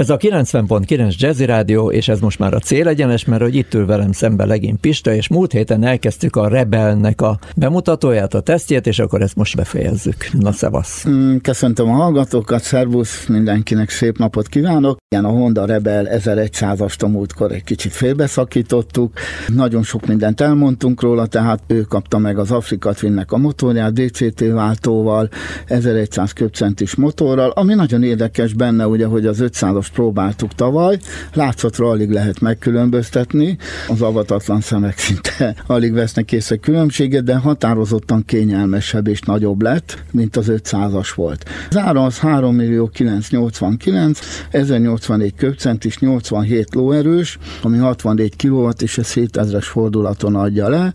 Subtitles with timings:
[0.00, 3.86] Ez a 90.9 Jazzy Rádió, és ez most már a célegyenes, mert hogy itt ül
[3.86, 8.98] velem szembe legény Pista, és múlt héten elkezdtük a Rebelnek a bemutatóját, a tesztjét, és
[8.98, 10.16] akkor ezt most befejezzük.
[10.32, 11.04] Na, szevasz!
[11.08, 14.98] Mm, köszöntöm a hallgatókat, szervusz, mindenkinek szép napot kívánok.
[15.08, 19.12] Igen, a Honda Rebel 1100-ast a múltkor egy kicsit félbeszakítottuk.
[19.48, 24.40] Nagyon sok mindent elmondtunk róla, tehát ő kapta meg az Afrika Twinnek a motorját, DCT
[24.52, 25.28] váltóval,
[25.66, 30.98] 1100 köbcentis motorral, ami nagyon érdekes benne, ugye, hogy az 500-as próbáltuk tavaly,
[31.34, 33.56] látszatra alig lehet megkülönböztetni,
[33.88, 40.36] az avatatlan szemek szinte alig vesznek észre különbséget, de határozottan kényelmesebb és nagyobb lett, mint
[40.36, 41.44] az 500-as volt.
[41.70, 44.18] Az ára az 3 millió 989,
[44.50, 50.92] 1084 köbcentis, 87 lóerős, ami 64 kW, és ez 7000-es fordulaton adja le.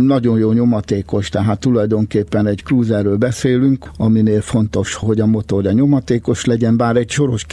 [0.00, 6.76] Nagyon jó nyomatékos, tehát tulajdonképpen egy cruiserről beszélünk, aminél fontos, hogy a motorja nyomatékos legyen,
[6.76, 7.44] bár egy soros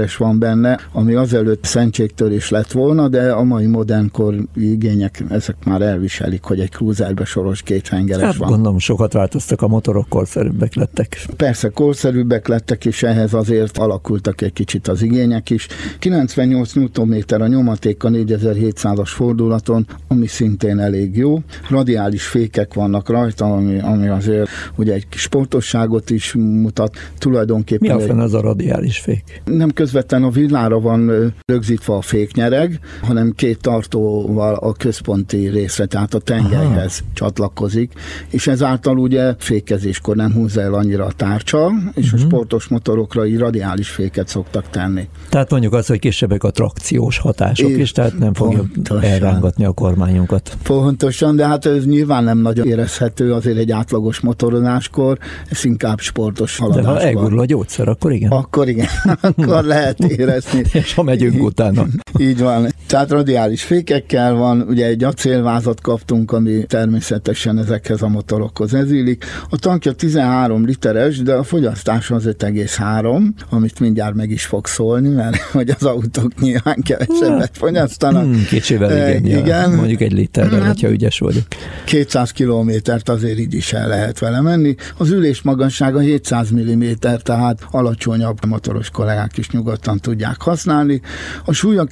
[0.00, 5.82] kéthengeres van benne, ami azelőtt szentségtörés lett volna, de a mai modernkor igények, ezek már
[5.82, 8.48] elviselik, hogy egy cruiserbe soros kéthengeres hát, van.
[8.48, 11.26] gondolom sokat változtak a motorok, korszerűbbek lettek.
[11.36, 15.66] Persze korszerűbbek lettek, és ehhez azért alakultak egy kicsit az igények is.
[15.98, 21.38] 98 Nm a nyomaték a 4700-as fordulaton, ami szintén elég jó.
[21.68, 26.96] Radiális fékek vannak rajta, ami, ami azért ugye egy sportosságot is mutat.
[27.18, 29.42] Tulajdonképpen Mi a fenn az a radiális fék?
[29.44, 36.14] Nem közvetlen a villára van rögzítve a féknyereg, hanem két tartóval a központi részre, tehát
[36.14, 37.10] a tengelyhez Aha.
[37.12, 37.92] csatlakozik,
[38.28, 42.20] és ezáltal ugye fékezéskor nem húzza el annyira a tárcsa, és uh-huh.
[42.20, 42.26] a mhm.
[42.26, 45.08] sportos motorokra így radiális féket szoktak tenni.
[45.28, 48.62] Tehát mondjuk az, hogy kisebbek a trakciós hatások is, tehát nem fogja
[49.00, 50.56] elrángatni a kormányunkat.
[50.62, 55.18] Pontosan, de hát ez nyilván nem nagyon érezhető azért egy átlagos motorozáskor,
[55.50, 56.84] ez inkább sportos haladás.
[56.84, 58.30] De ha elgurul a gyógyszer, akkor igen.
[58.30, 58.88] Akkor igen,
[59.20, 60.62] akkor lehet érezni.
[60.72, 61.86] És ha megyünk utána.
[62.18, 62.74] Így van.
[62.90, 69.24] Tehát radiális fékekkel van, ugye egy acélvázat kaptunk, ami természetesen ezekhez a motorokhoz ezülik.
[69.50, 75.08] A tankja 13 literes, de a fogyasztás az 5,3, amit mindjárt meg is fog szólni,
[75.08, 78.22] mert hogy az autók nyilván kevesebbet fogyasztanak.
[78.22, 79.46] Hmm, kicsivel igen, e, igen.
[79.46, 81.44] Ja, mondjuk egy literrel, hát, hogyha ügyes vagyok.
[81.84, 84.74] 200 kilométert azért így is el lehet vele menni.
[84.96, 91.00] Az ülés magassága 700 mm, tehát alacsonyabb motoros kollégák is nyugodtan tudják használni.
[91.44, 91.84] A súlya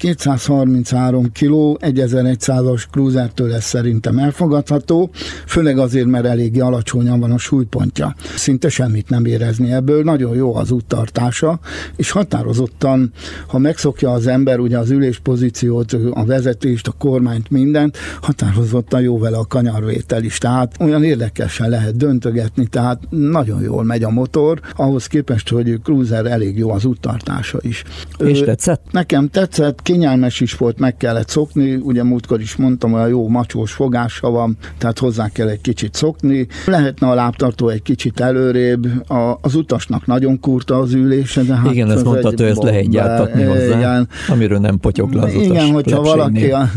[0.89, 5.11] 233 kg, 1100-as cruisertől ez szerintem elfogadható,
[5.47, 8.15] főleg azért, mert eléggé alacsonyan van a súlypontja.
[8.35, 11.59] Szinte semmit nem érezni ebből, nagyon jó az úttartása,
[11.97, 13.13] és határozottan,
[13.47, 19.19] ha megszokja az ember ugye az ülés pozíciót, a vezetést, a kormányt, mindent, határozottan jó
[19.19, 24.61] vele a kanyarvétel is, tehát olyan érdekesen lehet döntögetni, tehát nagyon jól megy a motor,
[24.77, 27.85] ahhoz képest, hogy cruiser elég jó az úttartása is.
[28.19, 28.83] És tetszett?
[28.91, 33.29] Nekem tetszett, kényelmes is volt, meg kellett szokni, ugye múltkor is mondtam, hogy a jó
[33.29, 36.47] macsós fogása van, tehát hozzá kell egy kicsit szokni.
[36.67, 41.73] Lehetne a lábtartó egy kicsit előrébb, a, az utasnak nagyon kurta az ülése, de hát
[41.73, 45.51] Igen, ezt mondta, hogy ezt lehet gyártatni hozzá, igen, amiről nem potyog le az Igen,
[45.51, 46.71] utas hogyha valaki, a,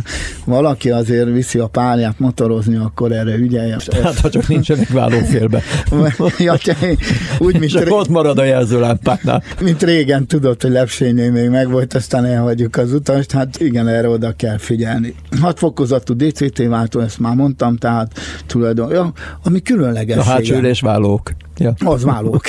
[0.46, 3.78] valaki azért viszi a pályát motorozni, akkor erre ügyelje.
[4.04, 5.62] Hát, ha csak nincsenek vállófélbe.
[6.38, 6.56] ja,
[7.40, 7.90] úgy, mint ré...
[7.90, 9.44] ott marad a jelzőlámpáknál.
[9.62, 14.32] Mint régen tudod, hogy lepsénynél még megvolt, aztán elhagyjuk az utast, hát igen, erre oda
[14.36, 15.16] kell figyelni.
[15.42, 19.12] Hat fokozatú DCT váltó, ezt már mondtam, tehát tulajdon, ja,
[19.44, 20.18] ami különleges.
[20.18, 21.32] A hátsó vállók.
[21.62, 21.74] Ja.
[21.86, 22.42] Az válók.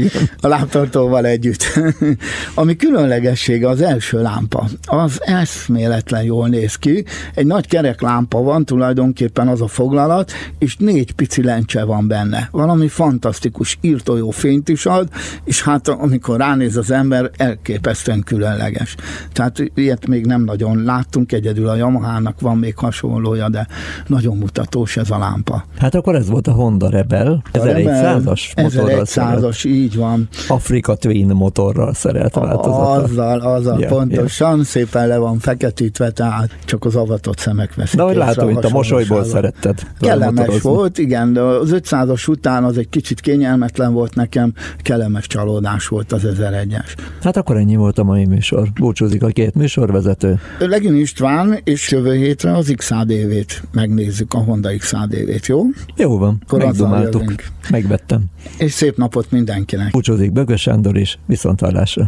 [0.40, 1.64] a lámptartóval együtt.
[2.54, 4.68] Ami különlegessége az első lámpa.
[4.86, 7.04] Az eszméletlen jól néz ki.
[7.34, 12.48] Egy nagy kerek lámpa van, tulajdonképpen az a foglalat, és négy pici lencse van benne.
[12.50, 15.08] Valami fantasztikus, írtó jó fényt is ad,
[15.44, 18.94] és hát amikor ránéz az ember, elképesztően különleges.
[19.32, 23.66] Tehát ilyet még nem nagyon láttunk, egyedül a Yamaha-nak van még hasonlója, de
[24.06, 25.64] nagyon mutatós ez a lámpa.
[25.78, 30.28] Hát akkor ez volt a Honda Rebel, 1100-as 1100-as, így van.
[30.48, 32.90] Afrika Twin motorral szerelt változata.
[32.90, 34.66] Azzal, azzal, yeah, pontosan, yeah.
[34.66, 37.96] szépen le van feketítve, tehát csak az avatott szemek veszik.
[37.96, 39.78] De hogy látom, hogy a mosolyból szeretted.
[40.00, 44.52] Kellemes volt, igen, de az 500-as után az egy kicsit kényelmetlen volt nekem,
[44.82, 46.96] kellemes csalódás volt az 1001-es.
[47.22, 48.68] Hát akkor ennyi volt a mai műsor.
[48.80, 50.40] Búcsúzik a két műsorvezető.
[50.58, 55.62] Legyen István, és jövő hétre az XADV-t megnézzük, a Honda XADV-t, jó?
[55.96, 57.34] Jó van, Akkor megdomáltuk,
[57.70, 58.24] megvettem.
[58.58, 59.90] És szép napot mindenkinek.
[59.90, 62.06] Búcsúzik Bögös Sándor is, viszontlátásra.